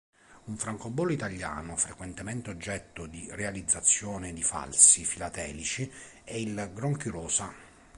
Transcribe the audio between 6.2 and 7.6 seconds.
è il Gronchi rosa.